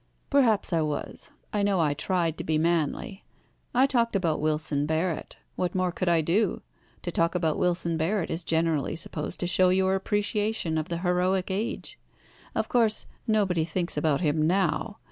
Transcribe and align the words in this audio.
"Perhaps 0.31 0.73
I 0.73 0.81
was. 0.81 1.29
I 1.53 1.61
know 1.61 1.79
I 1.79 1.93
tried 1.93 2.35
to 2.39 2.43
be 2.43 2.57
manly. 2.57 3.23
I 3.71 3.85
talked 3.85 4.15
about 4.15 4.39
Wilson 4.41 4.87
Barrett. 4.87 5.35
What 5.55 5.75
more 5.75 5.91
could 5.91 6.09
I 6.09 6.21
do? 6.21 6.63
To 7.03 7.11
talk 7.11 7.35
about 7.35 7.59
Wilson 7.59 7.97
Barrett 7.97 8.31
is 8.31 8.43
generally 8.43 8.95
supposed 8.95 9.39
to 9.41 9.45
show 9.45 9.69
your 9.69 9.93
appreciation 9.93 10.79
of 10.79 10.89
the 10.89 10.97
heroic 11.01 11.51
age. 11.51 11.99
Of 12.55 12.67
course 12.67 13.05
nobody 13.27 13.63
thinks 13.63 13.95
about 13.95 14.21
him 14.21 14.47
now. 14.47 14.97